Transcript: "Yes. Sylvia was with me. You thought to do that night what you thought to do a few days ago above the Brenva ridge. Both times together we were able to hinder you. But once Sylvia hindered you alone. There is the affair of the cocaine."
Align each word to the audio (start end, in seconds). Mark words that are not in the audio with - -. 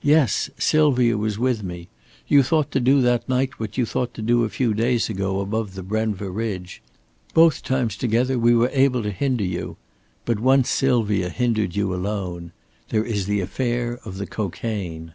"Yes. 0.00 0.48
Sylvia 0.58 1.18
was 1.18 1.36
with 1.36 1.64
me. 1.64 1.88
You 2.28 2.44
thought 2.44 2.70
to 2.70 2.78
do 2.78 3.00
that 3.02 3.28
night 3.28 3.58
what 3.58 3.76
you 3.76 3.84
thought 3.84 4.14
to 4.14 4.22
do 4.22 4.44
a 4.44 4.48
few 4.48 4.74
days 4.74 5.08
ago 5.08 5.40
above 5.40 5.74
the 5.74 5.82
Brenva 5.82 6.30
ridge. 6.32 6.80
Both 7.34 7.64
times 7.64 7.96
together 7.96 8.38
we 8.38 8.54
were 8.54 8.70
able 8.72 9.02
to 9.02 9.10
hinder 9.10 9.42
you. 9.42 9.76
But 10.24 10.38
once 10.38 10.70
Sylvia 10.70 11.30
hindered 11.30 11.74
you 11.74 11.92
alone. 11.92 12.52
There 12.90 13.04
is 13.04 13.26
the 13.26 13.40
affair 13.40 13.98
of 14.04 14.18
the 14.18 14.26
cocaine." 14.28 15.14